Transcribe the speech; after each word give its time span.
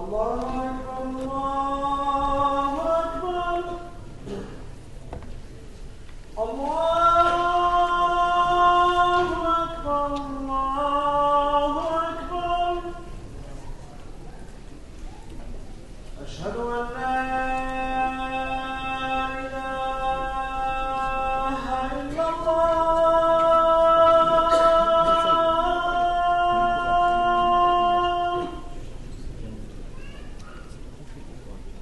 الله 0.00 0.40
أكبر 0.70 1.02
الله 1.04 1.65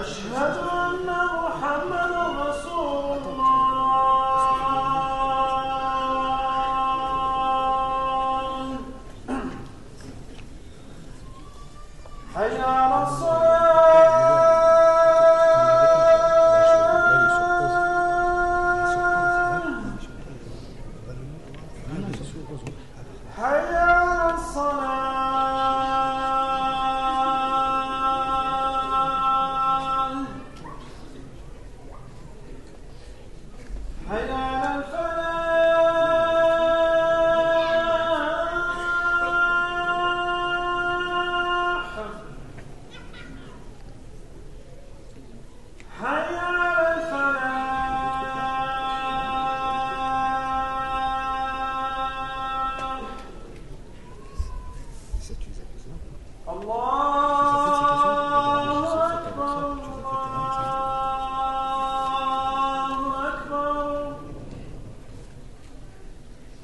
أشهد 0.00 0.56
أن 0.58 1.06
محمد 1.44 2.12
رسول 2.48 3.18
الله. 3.18 3.62
حي 12.34 12.60
على 12.62 13.02
الصلاة. 13.02 13.52
حي 23.36 23.76
على 23.76 24.34
الصلاة. 24.34 24.81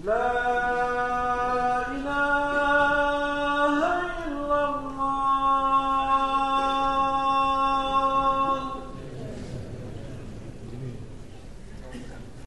Love. 0.05 0.78